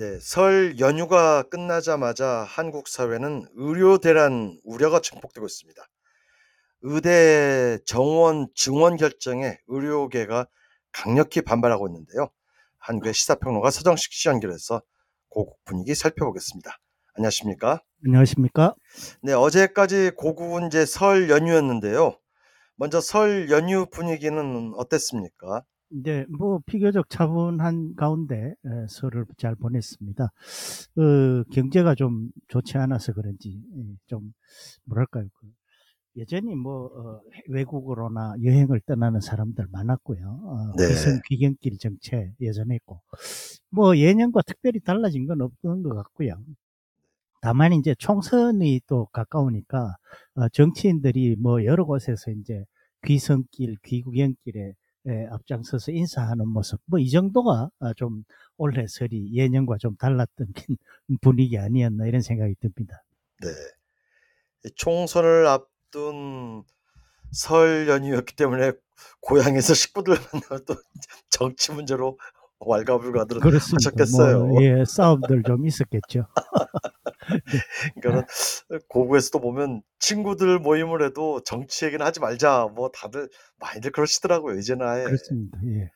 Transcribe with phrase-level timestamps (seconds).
[0.00, 5.86] 네, 설 연휴가 끝나자마자 한국 사회는 의료 대란 우려가 증폭되고 있습니다.
[6.80, 10.46] 의대 정원 증원 결정에 의료계가
[10.90, 12.30] 강력히 반발하고 있는데요.
[12.78, 14.80] 한국의 시사평론가 서정식 씨 연결해서
[15.28, 16.78] 고국 분위기 살펴보겠습니다.
[17.16, 17.82] 안녕하십니까?
[18.02, 18.76] 안녕하십니까?
[19.20, 22.16] 네, 어제까지 고국은 이제 설 연휴였는데요.
[22.76, 25.62] 먼저 설 연휴 분위기는 어땠습니까?
[25.92, 30.24] 이제 뭐 비교적 차분한 가운데 에, 설을 잘 보냈습니다.
[30.24, 34.32] 어, 경제가 좀 좋지 않아서 그런지 예, 좀
[34.84, 35.26] 뭐랄까요?
[35.34, 35.48] 그
[36.18, 40.26] 여전히 뭐 어, 외국으로나 여행을 떠나는 사람들 많았고요.
[40.26, 41.20] 어, 네.
[41.28, 43.00] 귀경길 정체 여전했고
[43.70, 46.34] 뭐 예년과 특별히 달라진 건 없던 것 같고요.
[47.42, 49.96] 다만 이제 총선이 또 가까우니까
[50.34, 52.64] 어, 정치인들이 뭐 여러 곳에서 이제
[53.06, 54.74] 귀성길, 귀구경길에 에,
[55.30, 58.24] 앞장서서 인사하는 모습, 뭐 이 정도가 아, 좀
[58.56, 60.48] 올해 설이 예년과 좀 달랐던
[61.22, 63.02] 분위기 아니었나 이런 생각이 듭니다.
[63.42, 63.48] 네.
[64.66, 66.62] 이 총선을 앞둔
[67.32, 68.72] 설 연휴였기 때문에
[69.20, 70.76] 고향에서 식구들 만나면 또
[71.30, 72.18] 정치 문제로
[72.60, 73.88] 왈가불가들 그렇습니다.
[73.88, 74.46] 하셨겠어요.
[74.46, 76.26] 뭐, 예, 싸움들 좀 있었겠죠.
[78.00, 78.26] 그러니까는
[78.88, 82.68] 고국에서도 보면 친구들 모임을 해도 정치 얘기는 하지 말자.
[82.74, 83.28] 뭐 다들
[83.58, 84.58] 많이들 그러시더라고요.
[84.58, 85.04] 이제는 아예.
[85.04, 85.58] 그렇습니다.
[85.66, 85.90] 예.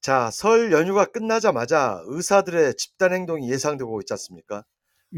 [0.00, 4.64] 자, 설 연휴가 끝나자마자 의사들의 집단 행동이 예상되고 있지 않습니까?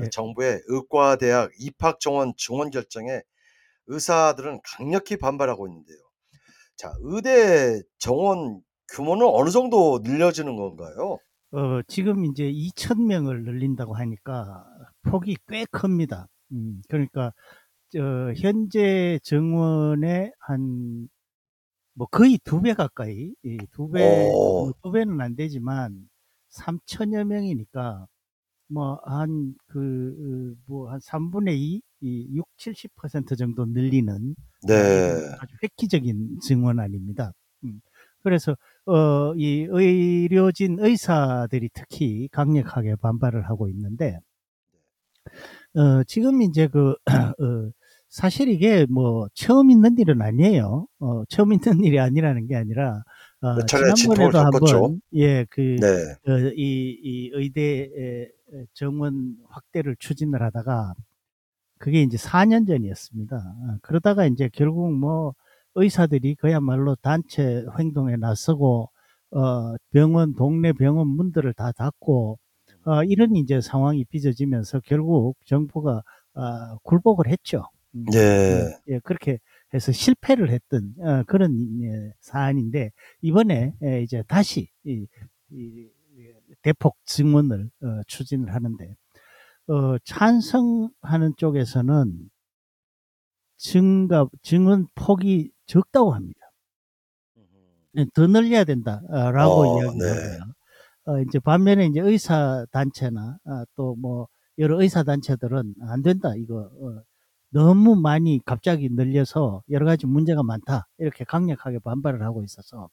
[0.01, 0.09] 예.
[0.11, 3.21] 정부의 의과대학 입학 정원 증원 결정에
[3.89, 5.99] 의사들은 강력히 반발하고 있는데요.
[6.77, 8.61] 자, 의대 정원
[8.93, 11.19] 규모는 어느 정도 늘려지는 건가요?
[11.53, 14.65] 어, 지금 이제 2,000명을 늘린다고 하니까
[15.07, 16.29] 폭이 꽤 큽니다.
[16.53, 17.33] 음, 그러니까,
[17.91, 21.09] 저, 현재 정원의 한,
[21.95, 24.67] 뭐 거의 두 배 가까이, 이두 배, 오.
[24.67, 26.09] 뭐두 배는 안 되지만,
[26.51, 28.07] 3천여 명이니까,
[28.69, 34.35] 뭐, 한, 그, 뭐, 한 3분의 2, 이 6, 70% 정도 늘리는
[34.67, 34.75] 네.
[35.41, 37.33] 아주 획기적인 증원 아닙니다.
[37.65, 37.81] 음,
[38.23, 38.57] 그래서
[38.87, 44.19] 어, 이 의료진 의사들이 특히 강력하게 반발을 하고 있는데
[45.77, 46.95] 어, 지금 이제 그
[47.41, 47.71] 어,
[48.09, 50.87] 사실 이게 뭐 처음 있는 일은 아니에요.
[51.01, 53.03] 어, 처음 있는 일이 아니라는 게 아니라
[53.43, 53.63] 어,
[53.95, 54.39] 진통을 지난번에도.
[54.39, 55.87] 한번 예 그 네.
[56.33, 57.89] 어, 이, 이 의대
[58.75, 60.95] 정원 확대를 추진을 하다가
[61.79, 63.37] 그게 이제 4년 전이었습니다.
[63.37, 65.35] 아, 그러다가 이제 결국 뭐
[65.75, 68.91] 의사들이 그야말로 단체 행동에 나서고
[69.33, 72.39] 어, 병원 동네 병원 문들을 다 닫고
[72.87, 76.03] 어, 이런 이제 상황이 빚어지면서 결국 정부가
[76.35, 77.69] 아, 굴복을 했죠.
[77.97, 78.79] 음, 예.
[78.89, 79.41] 예, 그렇게
[79.75, 82.93] 해서 실패를 했던 어, 그런 예, 사안인데
[83.23, 85.07] 이번에 예, 이제 다시 이,
[85.51, 85.89] 이,
[86.63, 88.95] 대폭 증원을 어, 추진을 하는데
[89.69, 92.31] 어, 찬성하는 쪽에서는
[93.57, 96.41] 증가 증원 폭이 적다고 합니다.
[97.97, 100.39] 예, 더 늘려야 된다라고 어, 이야기를 네.
[100.39, 100.56] 하고요.
[101.07, 104.29] 어, 이제 반면에 이제 의사 단체나 아, 또뭐
[104.59, 107.03] 여러 의사 단체들은 안 된다 이거 어,
[107.51, 112.89] 너무 많이 갑자기 늘려서 여러 가지 문제가 많다 이렇게 강력하게 반발을 하고 있어서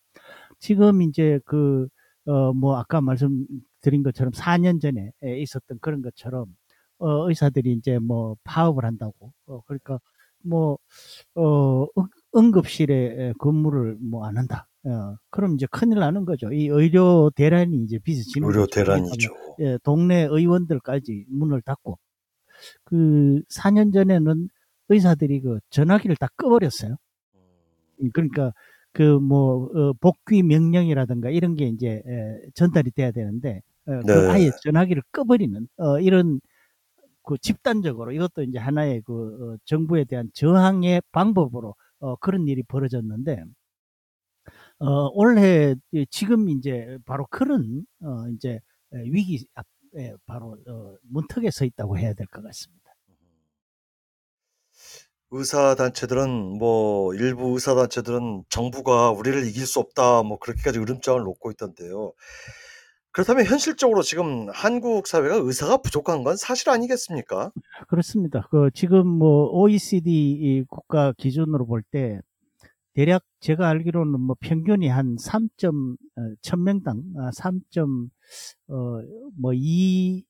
[0.59, 1.87] 지금 이제 그
[2.27, 6.45] 어 뭐 아까 말씀드린 것처럼 4년 전에 에 있었던 그런 것처럼
[6.99, 9.99] 어 의사들이 이제 뭐 파업을 한다고 어 그러니까
[10.43, 11.87] 뭐어
[12.35, 14.67] 응급실에 근무를 뭐 안 한다.
[14.85, 16.51] 어, 그럼 이제 큰일 나는 거죠.
[16.51, 18.67] 이 의료 대란이 이제 빚어지는 의료.
[18.67, 19.29] 대란이죠.
[19.59, 21.97] 예, 동네 의원들까지 문을 닫고
[22.85, 24.49] 그 4년 전에는
[24.89, 26.97] 의사들이 그 전화기를 다 꺼버렸어요.
[28.01, 28.51] 음, 그러니까
[28.93, 34.29] 그 뭐 복귀 명령이라든가 이런 게 이제 에, 전달이 돼야 되는데 어, 그 네.
[34.31, 36.39] 아예 전화기를 꺼버리는 어, 이런
[37.23, 43.43] 그 집단적으로 이것도 이제 하나의 그 어, 정부에 대한 저항의 방법으로 어, 그런 일이 벌어졌는데
[44.85, 48.59] 어, 올해 이- 지금 이제 바로 그런 어, 이제
[48.93, 52.83] 에, 위기 앞에 바로 어, 문턱에 서 있다고 해야 될 것 같습니다.
[55.31, 61.49] 의사 단체들은 뭐 일부 의사 단체들은 정부가 우리를 이길 수 없다 뭐 그렇게까지 으름장을 놓고
[61.51, 62.13] 있던데요.
[63.11, 67.51] 그렇다면 현실적으로 지금 한국 사회가 의사가 부족한 건 사실 아니겠습니까?
[67.87, 68.47] 그렇습니다.
[68.51, 72.19] 그 지금 뭐 OECD 이 국가 기준으로 볼 때
[72.93, 75.47] 대략 제가 알기로는 뭐 평균이 한 3.
[76.17, 77.61] 어, 1000명당 아, 3.
[78.67, 80.23] 어뭐 2,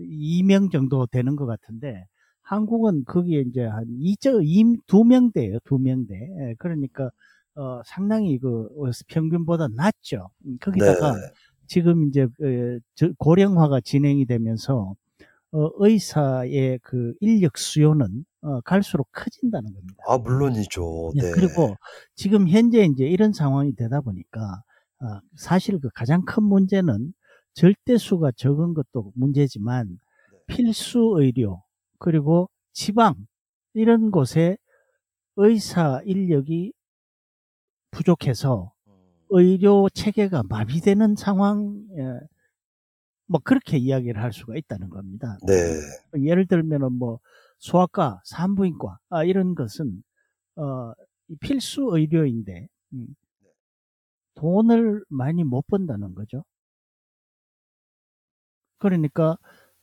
[0.00, 2.06] 2명 정도 되는 것 같은데
[2.42, 5.58] 한국은 거기에 이제 한 2.2, 2명대예요.
[5.64, 6.14] 2명대.
[6.50, 7.10] 예, 그러니까
[7.56, 8.68] 어, 상당히 그
[9.08, 10.28] 평균보다 낮죠.
[10.46, 11.20] 음, 거기다가 네.
[11.66, 14.94] 지금 이제 그 저- 고령화가 진행이 되면서
[15.54, 20.02] 어, 의사의 그 인력 수요는 어, 갈수록 커진다는 겁니다.
[20.08, 21.12] 아, 물론이죠.
[21.14, 21.30] 네, 네.
[21.30, 21.76] 그리고
[22.16, 24.62] 지금 현재 이제 이런 상황이 되다 보니까
[24.98, 27.14] 아, 사실 그 가장 큰 문제는
[27.52, 30.00] 절대 수가 적은 것도 문제지만
[30.48, 31.62] 필수 의료
[32.00, 33.14] 그리고 지방
[33.74, 34.56] 이런 곳에
[35.36, 36.72] 의사 인력이
[37.92, 38.92] 부족해서 음,
[39.30, 41.80] 의료 체계가 마비되는 상황
[43.26, 45.38] 뭐 그렇게 이야기를 할 수가 있다는 겁니다.
[45.46, 45.54] 네.
[46.22, 47.20] 예를 들면은 뭐
[47.58, 50.02] 소아과, 산부인과 아, 이런 것은
[50.56, 50.92] 어,
[51.28, 53.08] 이 필수 의료인데 음,
[54.34, 56.44] 돈을 많이 못 번다는 거죠.
[58.78, 59.36] 그러니까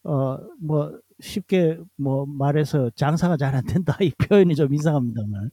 [0.03, 5.51] 어, 뭐 쉽게 뭐 말해서 장사가 잘 안 된다 이 표현이 좀 이상합니다만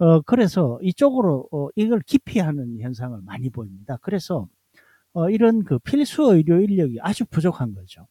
[0.00, 3.98] 어, 그래서 이쪽으로 어, 이걸 기피하는 현상을 많이 보입니다.
[4.02, 4.48] 그래서
[5.14, 8.06] 어, 이런 그 필수 의료 인력이 아주 부족한 거죠.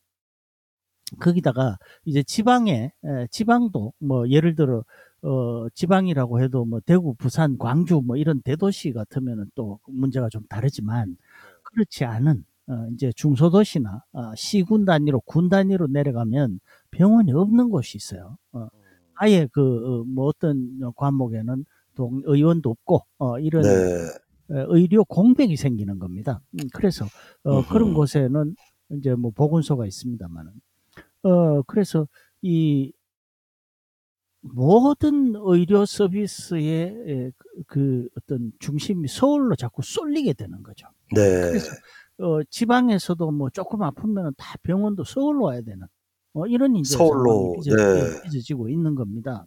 [1.19, 4.83] 거기다가 이제 지방에 에, 지방도 뭐 예를 들어
[5.21, 11.15] 어 지방이라고 해도 뭐 대구, 부산, 광주 뭐 이런 대도시 같으면은 또 문제가 좀 다르지만
[11.63, 16.59] 그렇지 않은 어 이제 중소도시나 아, 시군 단위로 군 단위로 내려가면
[16.91, 18.37] 병원이 없는 곳이 있어요.
[18.53, 18.67] 어
[19.15, 21.65] 아예 그뭐 어떤 과목에는
[21.95, 23.69] 동 의원도 없고 어 이런 네.
[24.51, 26.41] 에, 의료 공백이 생기는 겁니다.
[26.53, 27.05] 음, 그래서
[27.43, 27.93] 어, 그런.
[27.93, 28.55] 곳에는
[28.91, 30.51] 이제 뭐 보건소가 있습니다만은
[31.23, 32.07] 어 그래서
[32.41, 32.91] 이
[34.41, 36.63] 모든 의료 서비스의
[37.07, 40.87] 에, 그- 그 어떤 중심이 서울로 자꾸 쏠리게 되는 거죠.
[41.15, 41.21] 네.
[41.49, 41.71] 그래서
[42.19, 45.87] 어, 지방에서도 뭐 조금 아프면 다 병원도 서울로 와야 되는
[46.33, 48.21] 어, 이런 이제 서울로, 빚어, 네.
[48.23, 49.45] 빚어지고 있는 겁니다.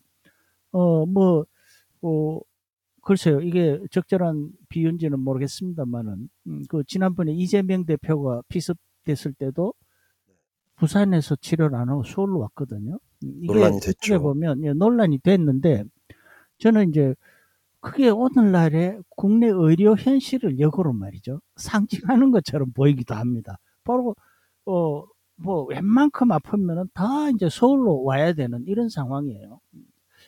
[0.72, 1.44] 어, 뭐,
[2.02, 2.40] 어,
[3.06, 9.74] 글쎄요, 이게 적절한 비유인지는 모르겠습니다만은, 음, 그 지난번에 이재명 대표가 피습됐을 때도
[10.74, 12.98] 부산에서 치료를 안 하고 서울로 왔거든요.
[13.24, 14.20] 음, 이게 논란이 됐죠.
[14.20, 15.84] 보면 예, 논란이 됐는데
[16.58, 17.14] 저는 이제
[17.80, 23.58] 그게 오늘날의 국내 의료 현실을 역으로 말이죠 상징하는 것처럼 보이기도 합니다.
[23.84, 24.16] 바로
[24.66, 25.04] 어
[25.36, 29.60] 뭐 웬만큼 아프면은 다 이제 서울로 와야 되는 이런 상황이에요.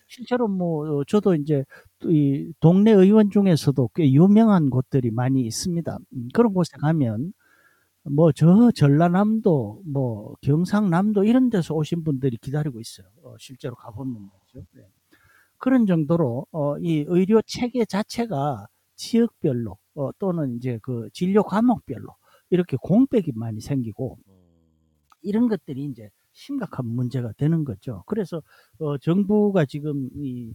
[0.09, 1.65] 실제로 뭐 어, 저도 이제
[2.05, 5.99] 이 동네 의원 중에서도 꽤 유명한 곳들이 많이 있습니다.
[6.15, 7.33] 음, 그런 곳에 가면
[8.05, 13.07] 뭐 저 전라남도 뭐 경상남도 이런 데서 오신 분들이 기다리고 있어요.
[13.25, 14.67] 어, 실제로 가보면 말이죠.
[14.75, 14.83] 네.
[15.59, 18.67] 그런 정도로 어, 이 의료 체계 자체가
[18.97, 22.09] 지역별로 어, 또는 이제 그 진료 과목별로
[22.51, 24.19] 이렇게 공백이 많이 생기고
[25.23, 28.05] 이런 것들이 이제 심각한 문제가 되는 거죠.
[28.07, 28.43] 그래서
[28.79, 30.55] 어, 정부가 지금 이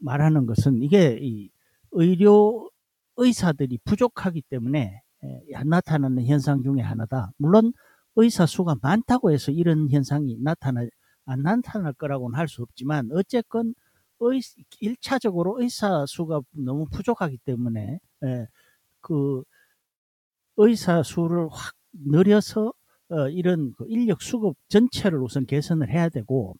[0.00, 1.50] 말하는 것은 이게 이
[1.92, 2.70] 의료
[3.16, 7.32] 의사들이 부족하기 때문에 에, 나타나는 현상 중에 하나다.
[7.38, 7.72] 물론
[8.16, 10.86] 의사 수가 많다고 해서 이런 현상이 나타나
[11.24, 13.74] 안 나타날 거라고는 할 수 없지만 어쨌건
[14.20, 14.40] 의,
[14.82, 18.46] 1차적으로 의사 수가 너무 부족하기 때문에 에,
[19.00, 19.42] 그
[20.56, 22.72] 의사 수를 확 늘려서
[23.10, 26.54] 어, 이런 그 인력 수급 전체를 우선 개선을 해야 되고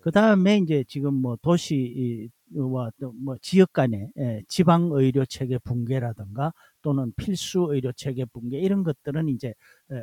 [0.00, 6.52] 그 다음에 이제 지금 뭐 도시와 또뭐 지역 간의 예, 지방 의료 체계 붕괴라든가
[6.82, 9.52] 또는 필수 의료 체계 붕괴 이런 것들은 이제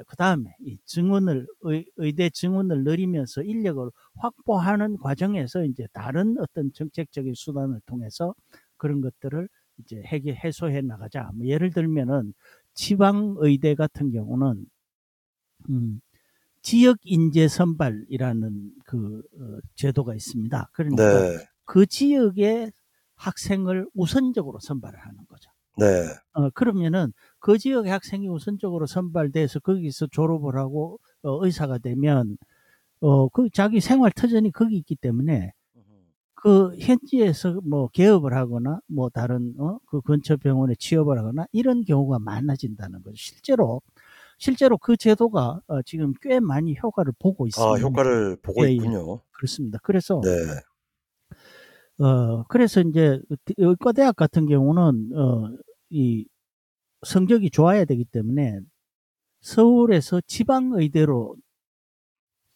[0.06, 7.34] 그 다음에 이 증원을 의, 의대 증원을 늘리면서 인력을 확보하는 과정에서 이제 다른 어떤 정책적인
[7.34, 8.36] 수단을 통해서
[8.78, 9.48] 그런 것들을
[9.80, 11.32] 이제 해결 해소해 나가자.
[11.34, 12.34] 뭐 예를 들면은
[12.74, 14.66] 지방 의대 같은 경우는
[15.70, 16.02] 음,
[16.62, 20.70] 지역 인재 선발이라는 그 어, 제도가 있습니다.
[20.74, 21.46] 그러니까 네.
[21.66, 22.72] 그 지역의
[23.16, 25.50] 학생을 우선적으로 선발을 하는 거죠.
[25.78, 25.86] 네.
[26.34, 32.38] 어, 그러면은 그 지역의 학생이 우선적으로 선발돼서 거기서 졸업을 하고 어, 의사가 되면
[33.02, 35.52] 어, 그 자기 생활 터전이 거기 있기 때문에
[36.46, 42.20] 그 현지에서 뭐 개업을 하거나 뭐 다른 어, 그 근처 병원에 취업을 하거나 이런 경우가
[42.20, 43.16] 많아진다는 거죠.
[43.18, 43.82] 실제로
[44.38, 47.74] 실제로 그 제도가 어, 지금 꽤 많이 효과를 보고 있습니다.
[47.74, 48.74] 아, 효과를 보고 예, 예.
[48.74, 49.22] 있군요.
[49.32, 49.80] 그렇습니다.
[49.84, 50.30] 그래서 네.
[52.04, 53.20] 어, 그래서 이제
[53.58, 55.50] 의과대학 같은 경우는 어,
[55.90, 56.26] 이
[57.06, 58.60] 성적이 좋아야 되기 때문에
[59.42, 61.36] 서울에서 지방 의대로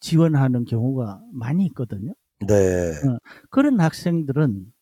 [0.00, 2.12] 지원하는 경우가 많이 있거든요.
[2.40, 2.92] 네.
[3.50, 4.72] 그런 학생들은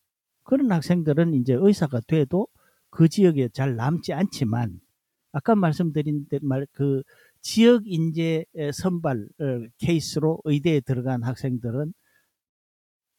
[0.43, 2.47] 그런 학생들은 이제 의사가 돼도
[2.89, 4.79] 그 지역에 잘 남지 않지만
[5.31, 7.03] 아까 말씀드린 말그
[7.41, 11.93] 지역 인재 선발 어, 케이스로 의대에 들어간 학생들은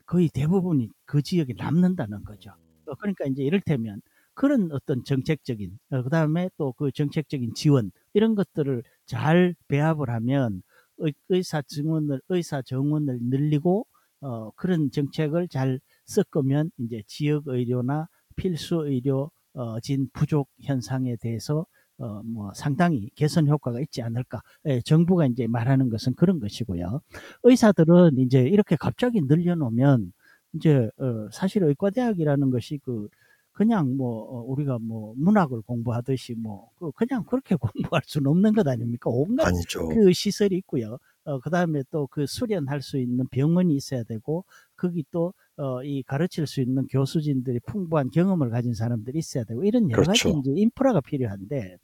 [0.06, 2.50] 거의 대부분이 그 지역에 남는다는 거죠.
[2.86, 4.00] 어, 그러니까 이제 이를테면
[4.34, 10.62] 그런 어떤 정책적인 어, 그다음에 또 그 정책적인 지원 이런 것들을 잘 배합을 하면
[10.98, 13.86] 의, 의사 증원을 의사 정원을 늘리고
[14.20, 21.66] 어, 그런 정책을 잘 섞으면 이제 지역 의료나 필수 의료 어, 진 부족 현상에 대해서
[22.00, 24.40] 어, 뭐 상당히 개선 효과가 있지 않을까.
[24.66, 27.00] 예, 정부가 이제 말하는 것은 그런 것이고요.
[27.44, 30.12] 의사들은 이제 이렇게 갑자기 늘려놓으면
[30.54, 33.08] 이제 어, 사실 의과대학이라는 것이 그
[33.52, 37.56] 그냥 뭐 어, 우리가 뭐 문학을 공부하듯이 뭐그 그냥 그렇게
[37.92, 39.10] 공부할 수는 없는 것 아닙니까?
[39.10, 39.88] 온갖 아니죠.
[39.88, 40.98] 그 시설이 있고요.
[41.24, 44.44] 어, 그 다음에 또 그 수련할 수 있는 병원이 있어야 되고,
[44.76, 49.90] 거기 또, 어, 이 가르칠 수 있는 교수진들이 풍부한 경험을 가진 사람들이 있어야 되고, 이런
[49.90, 50.38] 여러 가지 그렇죠.
[50.40, 51.76] 이제 인프라가 필요한데,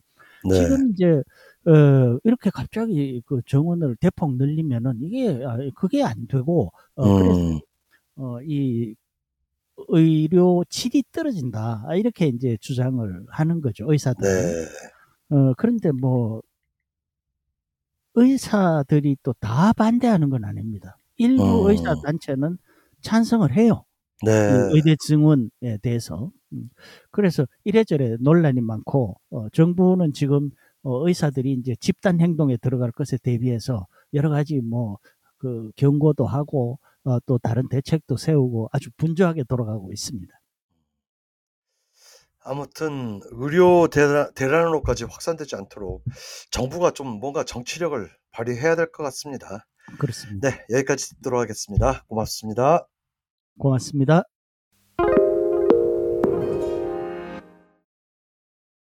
[0.49, 0.55] 네.
[0.57, 1.23] 지금 이제,
[1.67, 7.59] 어, 이렇게 갑자기 그 정원을 대폭 늘리면은 이게, 아, 그게 안 되고, 어, 그래서, 음,
[8.17, 8.95] 어, 이,
[9.89, 11.85] 의료 질이 떨어진다.
[11.89, 14.31] 아, 이렇게 이제 주장을 하는 거죠, 의사들은.
[15.31, 15.37] 네.
[15.37, 16.43] 어, 그런데 뭐,
[18.15, 20.99] 의사들이 또 다 반대하는 건 아닙니다.
[21.19, 21.71] 일부 음.
[21.71, 22.59] 의사 단체는
[23.03, 23.85] 찬성을 해요.
[24.23, 24.33] 이 네.
[24.73, 25.49] 의대 증원에
[25.83, 26.31] 대해서.
[26.53, 26.71] 음.
[27.11, 30.51] 그래서 이래저래 논란이 많고, 어, 정부는 지금
[30.83, 34.99] 어, 의사들이 이제 집단 행동에 들어갈 것에 대비해서 여러 가지 뭐,
[35.39, 40.33] 그 경고도 하고, 어, 또 다른 대책도 세우고 아주 분주하게 돌아가고 있습니다.
[42.41, 46.05] 아무튼 의료 대란, 대란으로까지 확산되지 않도록
[46.51, 49.67] 정부가 좀 뭔가 정치력을 발휘해야 될 것 같습니다.
[49.99, 50.51] 그렇습니다.
[50.51, 52.05] 네, 여기까지 듣도록 하겠습니다.
[52.09, 52.87] 고맙습니다.
[53.59, 54.36] 고맙습니다.